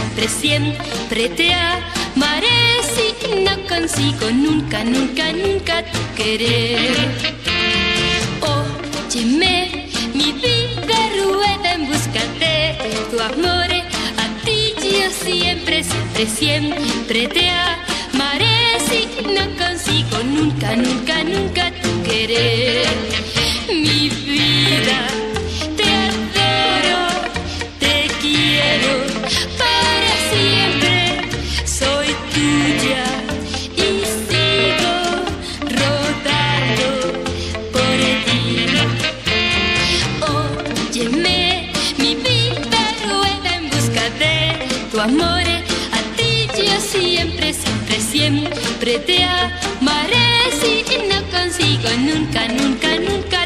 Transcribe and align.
siempre, 0.00 0.28
siempre, 0.28 1.28
te 1.28 1.52
amaré. 1.52 2.48
Si 2.94 3.34
no 3.44 3.52
consigo 3.68 4.30
nunca, 4.30 4.84
nunca, 4.84 5.32
nunca 5.32 5.82
tu 5.84 5.98
querer. 6.16 6.96
Óyeme, 8.40 9.88
mi 10.14 10.32
vida 10.32 10.98
rueda 11.22 11.74
en 11.74 11.86
busca 11.86 12.22
de 12.38 12.76
tu 13.10 13.20
amor. 13.20 13.70
A 14.16 14.44
ti 14.44 14.74
yo 14.80 15.10
siempre, 15.10 15.84
siempre, 15.84 16.26
siempre 16.26 17.28
te 17.28 17.48
amaré. 17.50 18.78
Si 18.88 19.08
no 19.22 19.44
consigo 19.56 20.22
nunca, 20.24 20.76
nunca, 20.76 21.24
nunca 21.24 21.70
tu 21.82 22.02
querer. 22.02 22.86
Mi 23.68 24.08
vida, 24.08 25.06
de 45.00 45.12
tu 45.16 45.22
amor. 45.22 45.42
A 45.92 46.16
ti 46.16 46.48
yo 46.56 46.80
siempre, 46.80 47.52
siempre, 47.52 48.00
siempre 48.00 48.98
te 49.00 49.24
amaré. 49.24 50.50
Si 50.60 50.84
no 51.08 51.22
consigo 51.30 51.88
nunca, 51.98 52.48
nunca, 52.48 52.96
nunca 52.98 53.39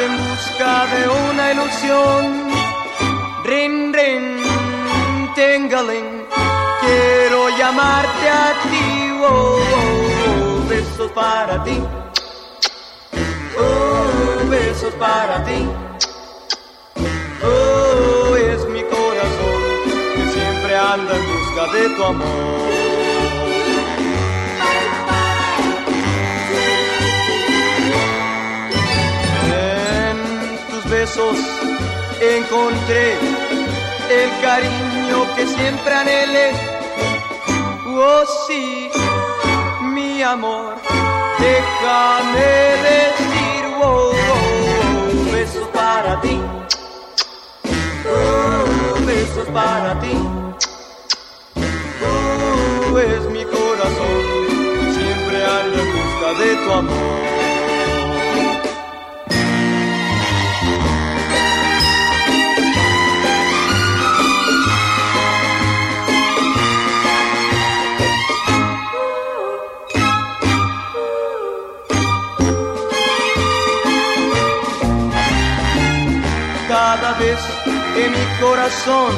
en 0.00 0.16
busca 0.28 0.86
de 0.86 1.08
una 1.08 1.52
ilusión, 1.52 2.48
rin, 3.44 3.92
rin, 3.92 4.42
tingaling, 5.34 6.26
quiero 6.80 7.48
llamarte 7.56 8.28
a 8.28 8.52
ti, 8.70 9.12
oh, 9.22 9.26
oh, 9.28 10.62
oh, 10.62 10.68
besos 10.68 11.10
para 11.12 11.64
ti, 11.64 11.82
oh, 13.58 14.48
besos 14.50 14.94
para 14.94 15.44
ti, 15.44 15.68
oh, 17.42 18.36
es 18.36 18.68
mi 18.68 18.82
corazón 18.82 19.62
que 20.14 20.32
siempre 20.32 20.76
anda 20.76 21.16
en 21.16 21.24
busca 21.32 21.72
de 21.72 21.88
tu 21.90 22.04
amor. 22.04 22.85
Besos 31.06 31.38
encontré 32.20 33.12
el 34.10 34.30
cariño 34.42 35.36
que 35.36 35.46
siempre 35.46 35.94
anhelé. 35.94 36.50
Oh 37.86 38.24
sí, 38.46 38.90
mi 39.94 40.22
amor, 40.22 40.74
déjame 41.38 42.48
decir, 42.90 43.62
oh, 43.80 43.84
oh, 43.84 44.12
oh, 44.32 45.32
besos 45.32 45.68
para 45.68 46.20
ti. 46.20 46.40
Oh, 48.14 49.06
besos 49.06 49.48
para 49.54 50.00
ti. 50.00 50.14
Oh, 52.08 52.98
es 52.98 53.24
mi 53.30 53.44
corazón 53.44 54.22
siempre 54.96 55.36
anda 55.44 55.82
en 55.82 55.92
busca 55.92 56.28
de 56.42 56.54
tu 56.56 56.72
amor. 56.72 57.35
Cada 77.06 77.24
que 77.94 78.08
mi 78.08 78.40
corazón 78.40 79.14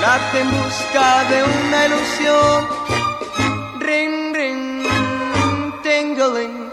late 0.00 0.40
en 0.40 0.50
busca 0.50 1.24
de 1.30 1.44
una 1.44 1.86
ilusión. 1.86 2.68
Ring, 3.78 4.34
ring, 4.34 4.82
tingling, 5.82 6.72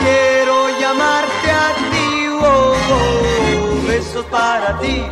quiero 0.00 0.68
llamarte 0.80 1.50
a 1.50 1.68
ti, 1.92 2.28
oh, 2.42 2.74
oh, 2.96 3.86
besos 3.86 4.24
para 4.26 4.78
ti, 4.80 5.04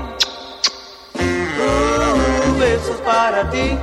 oh, 1.60 2.58
besos 2.58 3.00
para 3.04 3.48
ti. 3.50 3.78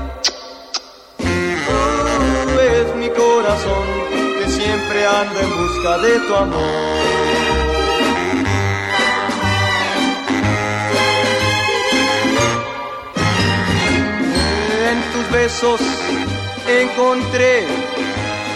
Oh, 1.67 2.59
es 2.59 2.95
mi 2.95 3.09
corazón 3.09 3.85
que 4.37 4.49
siempre 4.49 5.07
anda 5.07 5.39
en 5.41 5.51
busca 5.57 5.97
de 5.99 6.19
tu 6.19 6.35
amor. 6.35 7.04
Besos 15.35 15.81
encontré 16.65 17.67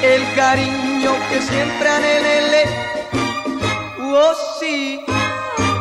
el 0.01 0.21
cariño 0.33 1.11
que 1.29 1.41
siempre 1.41 1.89
anhelé. 1.89 2.63
Oh 4.01 4.33
sí, 4.59 5.03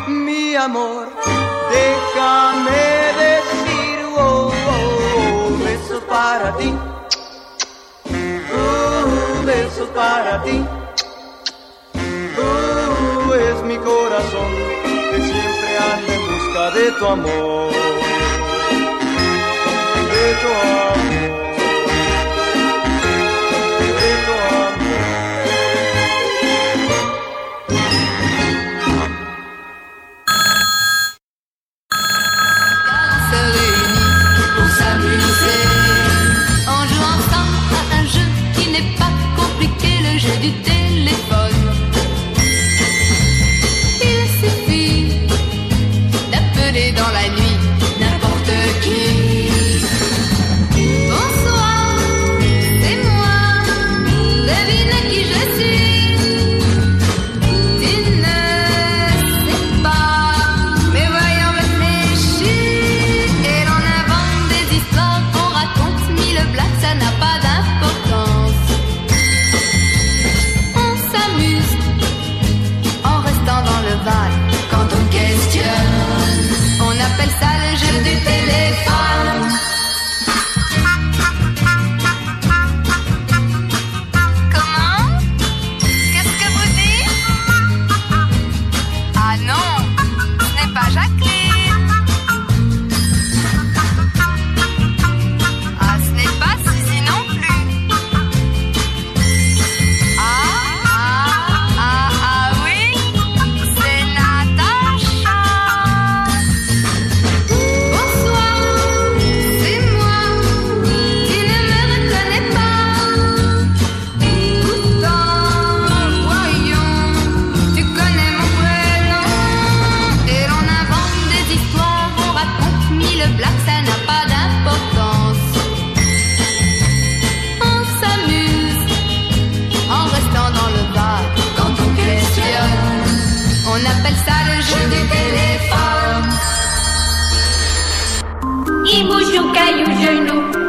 mi 0.08 0.56
amor, 0.56 1.08
déjame 1.70 2.82
decir, 3.24 3.96
oh, 4.16 4.50
oh, 4.72 5.10
oh, 5.20 5.64
besos 5.64 6.02
para 6.14 6.56
ti. 6.56 6.70
Oh, 8.60 9.46
besos 9.46 9.88
para 9.90 10.42
ti. 10.42 10.58
Oh, 12.42 13.34
es 13.34 13.62
mi 13.70 13.78
corazón 13.78 14.50
que 15.10 15.18
siempre 15.30 15.70
anda 15.92 16.12
en 16.18 16.22
busca 16.30 16.70
de 16.72 16.92
tu 16.98 17.06
amor 17.06 18.07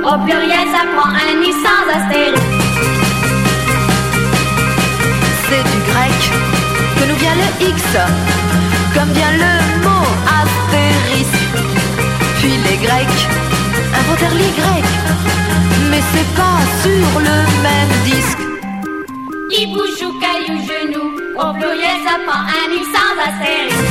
au 0.09 0.17
pluriel 0.25 0.67
ça 0.73 0.83
prend 0.95 1.09
un 1.09 1.41
i 1.49 1.51
sans 1.63 1.83
astérisque. 1.97 2.43
C'est 5.45 5.63
du 5.71 5.79
grec 5.89 6.19
que 6.97 7.03
nous 7.09 7.19
vient 7.23 7.37
le 7.43 7.49
X, 7.67 7.81
comme 8.95 9.11
vient 9.11 9.35
le 9.45 9.53
mot 9.85 10.07
astérisque. 10.41 11.47
Puis 12.39 12.53
les 12.65 12.77
Grecs 12.85 13.21
inventèrent 13.99 14.35
l'Y, 14.35 14.51
mais 15.91 16.03
c'est 16.11 16.31
pas 16.41 16.59
sur 16.83 17.19
le 17.19 17.37
même 17.67 17.93
disque. 18.05 18.43
Il 19.51 19.73
bouge 19.73 20.01
au 20.07 20.13
caillou 20.23 20.57
genou, 20.69 21.05
au 21.37 21.53
pluriel 21.53 21.97
ça 22.05 22.15
prend 22.25 22.43
un 22.61 22.67
i 22.79 22.83
sans 22.93 23.13
astérisque. 23.27 23.89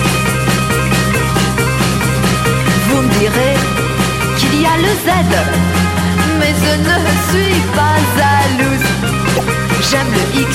Vous 2.88 3.02
me 3.02 3.10
direz 3.20 3.56
qu'il 4.38 4.62
y 4.62 4.66
a 4.66 4.76
le 4.78 4.92
Z, 5.04 5.77
mais 6.48 6.54
je 6.54 6.72
ne 6.88 6.98
suis 7.28 7.60
pas 7.76 7.96
jalouse. 8.16 8.88
J'aime 9.90 10.12
le 10.12 10.40
X, 10.40 10.50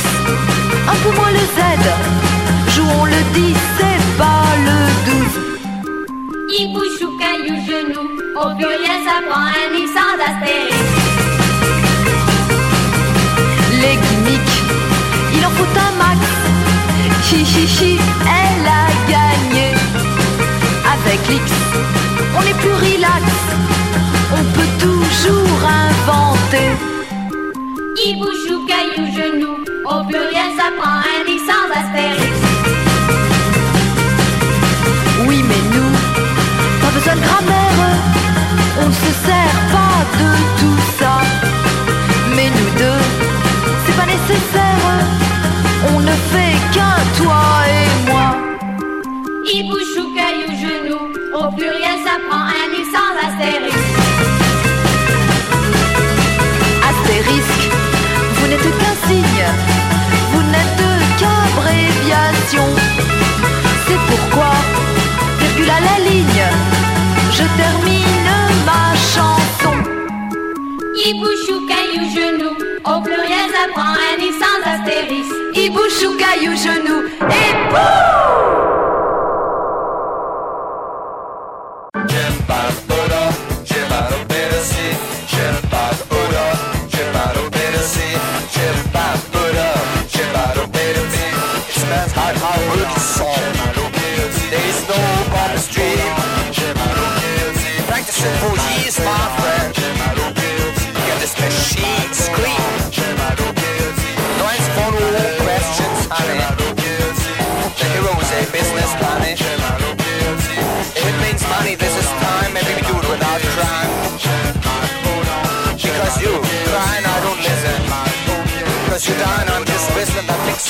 un 0.88 0.98
peu 1.04 1.12
moins 1.18 1.32
le 1.32 1.46
Z. 1.58 1.60
Jouons 2.74 3.06
le 3.06 3.22
10, 3.34 3.56
c'est 3.78 4.04
pas 4.18 4.46
le 4.68 4.78
12. 5.12 5.44
Il 6.60 6.74
bouge 6.74 7.02
au 7.08 7.18
caillou 7.18 7.56
genou, 7.68 8.04
au 8.36 8.56
pluriel 8.56 9.00
ça 9.06 9.18
prend 9.30 9.42
un 9.42 9.70
i 9.76 9.86
sans. 9.88 10.14
Les 13.82 13.98
gimmicks, 14.04 14.60
il 15.36 15.46
en 15.46 15.50
faut 15.50 15.74
un 15.86 15.92
max. 16.02 16.22
Hi 17.32 17.42
hi 17.42 17.66
hi, 17.78 17.93
Il 26.56 28.20
bouge 28.20 28.52
au 28.52 28.60
caillou 28.68 29.08
genou, 29.12 29.54
au 29.86 30.04
pluriel 30.06 30.52
ça 30.56 30.70
prend 30.78 30.98
un 31.00 31.26
i 31.28 31.40
sans 31.40 31.68
astérisque. 31.80 32.48
Oui, 35.28 35.38
mais 35.50 35.64
nous, 35.74 35.94
pas 36.80 36.92
besoin 36.94 37.16
de 37.16 37.22
grammaire. 37.22 37.98
On 38.82 38.88
ne 38.88 38.92
se 38.92 39.12
sert 39.26 39.60
pas 39.72 39.98
de 40.20 40.30
tout 40.60 40.82
ça. 41.00 41.16
Mais 42.36 42.50
nous 42.50 42.72
deux, 42.78 43.04
c'est 43.86 43.96
pas 43.96 44.06
nécessaire. 44.06 44.78
On 45.96 46.00
ne 46.02 46.16
fait 46.32 46.56
qu'un 46.74 47.00
toi 47.18 47.42
et 47.68 48.12
moi. 48.12 48.30
Bouge 49.70 49.98
au 49.98 50.08
caillou 50.14 50.52
genou, 50.62 51.02
au 51.34 51.52
pluriel 51.56 51.98
ça 52.06 52.16
prend 52.30 52.44
un 52.46 52.70
i 52.80 52.84
sans 52.94 53.14
astérisque. 53.28 53.73
À 65.70 65.80
la 65.80 66.10
ligne, 66.10 66.46
je 67.32 67.44
termine 67.62 68.30
ma 68.66 68.96
chanson. 68.96 69.76
Au 71.06 71.68
caillou 71.68 72.06
genou, 72.16 72.52
au 72.86 73.02
pluriel 73.02 73.50
ça 73.54 73.68
prend 73.74 73.94
un 73.94 74.18
i 74.20 74.32
sans 74.42 74.60
astérisque. 74.74 75.44
Au 76.06 76.14
caillou 76.18 76.56
genou 76.56 77.00
et 77.30 77.54
Practicing 77.70 79.03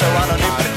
so 0.03 0.09
know 0.37 0.72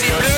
be 0.00 0.08
the 0.08 0.31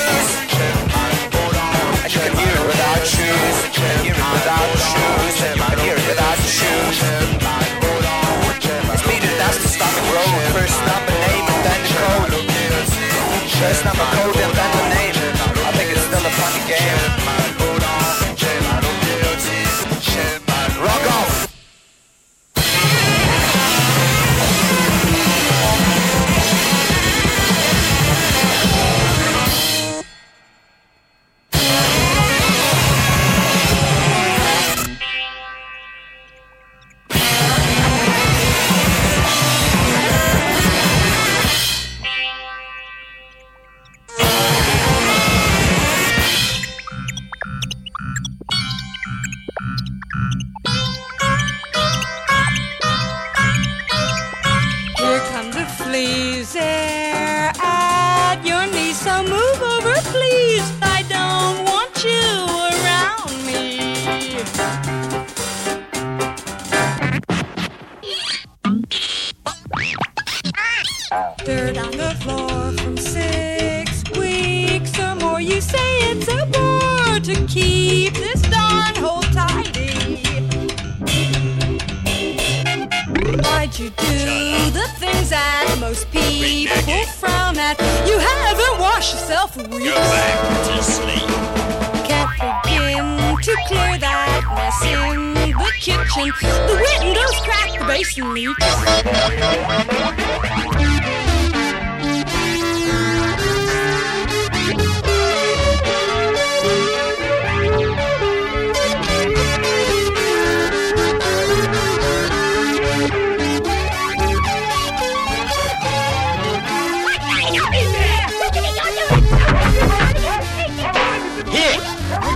this 78.85 78.93
darn 78.93 79.03
hole 79.03 79.21
tidy. 79.21 79.91
Why'd 83.41 83.79
you 83.79 83.89
do 83.89 84.71
the 84.71 84.87
things 84.97 85.29
that 85.29 85.77
most 85.79 86.11
people 86.11 86.75
frown 87.19 87.57
at? 87.57 87.79
You 88.07 88.19
haven't 88.19 88.79
washed 88.79 89.13
yourself 89.13 89.57
in 89.57 89.69
weeks. 89.69 89.89
Go 89.89 89.95
back 89.95 90.65
to 90.67 90.83
sleep. 90.83 91.29
Can't 92.05 92.29
begin 92.63 93.37
to 93.41 93.55
clear 93.67 93.97
that 93.97 94.43
mess 94.55 94.81
in 94.83 95.33
the 95.33 95.71
kitchen. 95.79 96.31
The 96.67 96.75
windows 97.01 97.39
crack, 97.41 97.71
the 97.77 97.85
basin 97.85 98.33
leaks. 98.33 98.65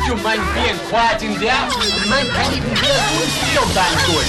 You 0.09 0.15
mind 0.23 0.41
being 0.55 0.77
quiet 0.89 1.21
in 1.21 1.33
there? 1.39 1.69
Mine 2.09 2.25
can't 2.33 2.57
even 2.57 2.75
hear 2.81 2.97
good. 4.07 4.25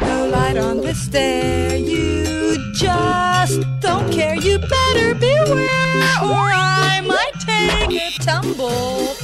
No 0.00 0.26
light 0.28 0.56
on 0.56 0.80
the 0.80 0.94
stair, 0.94 1.76
you 1.76 2.56
just 2.72 3.60
don't 3.80 4.10
care. 4.10 4.36
You 4.36 4.58
better 4.58 5.14
beware, 5.14 6.16
or 6.22 6.48
I 6.50 7.02
might 7.04 7.34
take 7.44 7.92
a 7.92 8.10
tumble. 8.22 9.14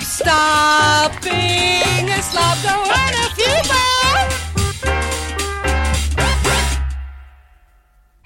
Stop 0.00 1.22
being 1.22 2.08
a 2.10 2.22
slob, 2.22 2.58
go 2.62 2.74
earn 2.98 3.14
a 3.14 3.28
few 3.38 3.56
bucks. 3.70 4.36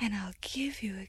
And 0.00 0.14
I'll 0.14 0.34
give 0.40 0.82
you 0.82 0.94
a 0.96 1.08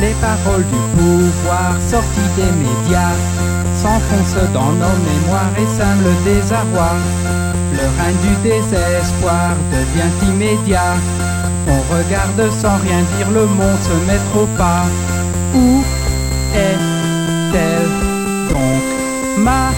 Les 0.00 0.14
paroles 0.14 0.64
du 0.64 0.80
pouvoir 0.96 1.72
sorties 1.86 2.30
des 2.34 2.52
médias 2.64 3.16
s'enfoncent 3.74 4.50
dans 4.54 4.72
nos 4.72 4.96
mémoires 5.08 5.54
et 5.58 5.66
sèment 5.76 6.02
le 6.02 6.14
désarroi. 6.24 6.92
Le 7.72 7.86
règne 7.98 8.16
du 8.26 8.34
désespoir 8.48 9.50
devient 9.70 10.32
immédiat. 10.32 10.94
On 11.68 11.80
regarde 11.94 12.50
sans 12.50 12.78
rien 12.78 13.02
dire 13.16 13.30
le 13.30 13.44
monde 13.44 13.80
se 13.82 13.96
mettre 14.10 14.36
au 14.42 14.46
pas. 14.56 14.86
Où 15.54 15.84
est-elle 16.54 17.88
donc? 18.48 18.82
Ma 19.38 19.70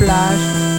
plage 0.00 0.71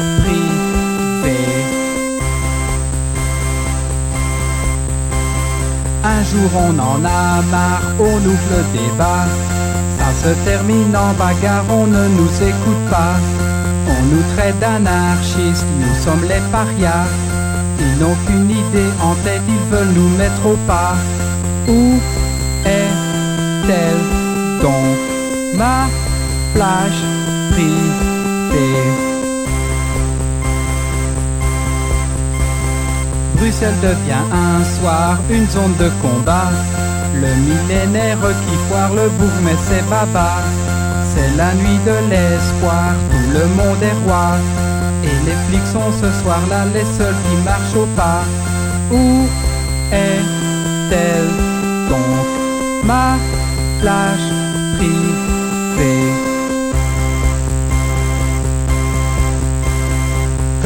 Un 6.03 6.21
jour 6.23 6.49
on 6.55 6.77
en 6.79 7.05
a 7.05 7.41
marre, 7.49 7.81
on 7.99 8.17
ouvre 8.17 8.49
le 8.51 8.63
débat. 8.73 9.25
Ça 9.97 10.11
se 10.21 10.33
termine 10.43 10.95
en 10.95 11.13
bagarre, 11.13 11.63
on 11.69 11.87
ne 11.87 12.07
nous 12.09 12.33
écoute 12.41 12.89
pas. 12.89 13.15
On 13.87 14.01
nous 14.13 14.23
traite 14.35 14.59
d'anarchistes, 14.59 15.65
nous 15.79 15.95
sommes 16.03 16.23
les 16.23 16.41
parias. 16.51 17.07
Ils 17.79 17.99
n'ont 17.99 18.15
qu'une 18.25 18.49
idée 18.49 18.91
en 19.01 19.15
tête, 19.23 19.41
ils 19.47 19.65
veulent 19.71 19.93
nous 19.95 20.09
mettre 20.17 20.45
au 20.45 20.57
pas. 20.67 20.95
Où 21.69 21.99
est-elle 22.65 24.03
donc? 24.61 24.97
Ma 25.57 25.87
plage 26.53 27.03
privée 27.51 29.12
Bruxelles 33.35 33.79
devient 33.81 34.25
un 34.31 34.63
soir 34.77 35.17
une 35.29 35.47
zone 35.49 35.75
de 35.79 35.89
combat. 36.01 36.51
Le 37.15 37.31
millénaire 37.47 38.17
qui 38.43 38.55
foire 38.67 38.93
le 38.93 39.09
bourg, 39.17 39.57
c'est 39.67 39.87
baba. 39.89 40.31
C'est 41.13 41.31
la 41.37 41.53
nuit 41.53 41.79
de 41.85 42.09
l'espoir, 42.09 42.93
tout 43.11 43.29
le 43.37 43.45
monde 43.57 43.81
est 43.81 43.97
roi. 44.05 44.29
Et 45.03 45.17
les 45.25 45.37
flics 45.47 45.67
sont 45.71 45.91
ce 46.01 46.09
soir-là 46.21 46.65
les 46.73 46.85
seuls 46.97 47.19
qui 47.25 47.35
marchent 47.43 47.75
au 47.75 47.87
pas. 47.95 48.23
Où 48.91 49.27
est-elle? 49.91 51.31
Donc 51.89 52.27
ma 52.85 53.17
plage 53.81 54.29
privée 54.77 55.32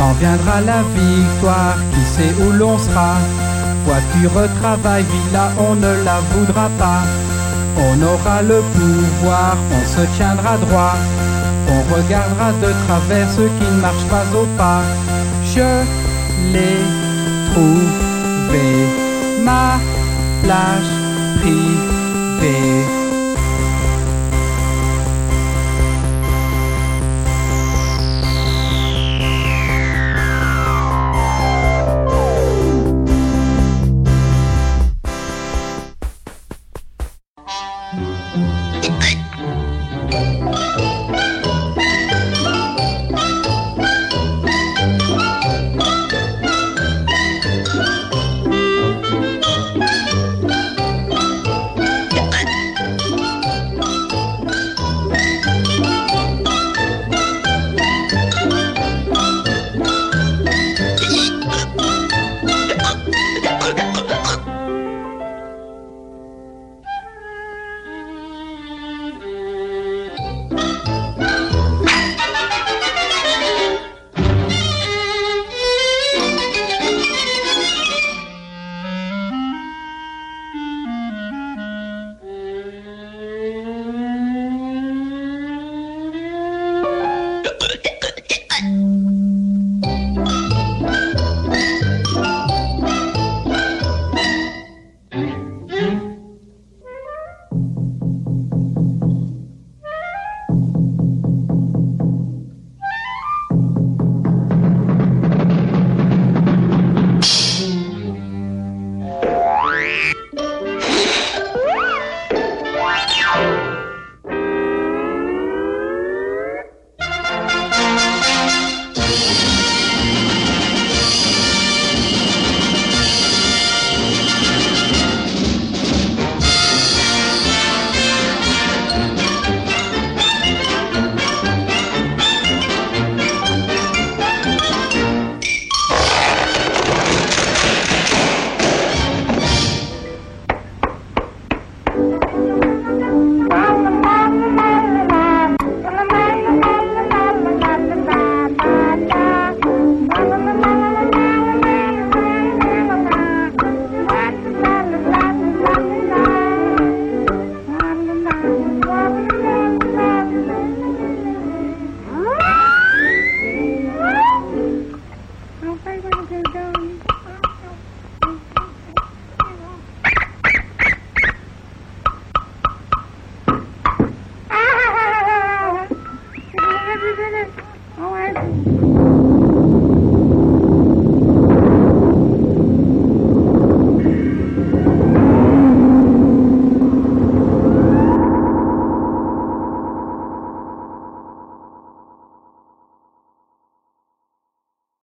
Quand 0.07 0.13
viendra 0.13 0.61
la 0.61 0.83
victoire, 0.95 1.75
qui 1.91 2.05
sait 2.05 2.33
où 2.41 2.53
l'on 2.53 2.77
sera? 2.77 3.15
Voiture, 3.83 4.47
travail, 4.61 5.03
villa, 5.03 5.51
on 5.59 5.75
ne 5.75 6.05
la 6.05 6.19
voudra 6.31 6.69
pas. 6.79 7.03
On 7.75 8.01
aura 8.01 8.41
le 8.41 8.61
pouvoir, 8.73 9.57
on 9.69 9.85
se 9.85 10.05
tiendra 10.15 10.57
droit. 10.59 10.95
On 11.69 11.93
regardera 11.93 12.53
de 12.53 12.71
travers 12.85 13.27
ceux 13.35 13.49
qui 13.59 13.65
ne 13.65 13.81
marchent 13.81 14.09
pas 14.09 14.23
au 14.33 14.45
pas. 14.57 14.81
Je 15.43 15.83
l'ai 16.53 16.79
trouvé, 17.51 18.87
ma 19.43 19.77
plage 20.41 20.93
privée. 21.41 22.96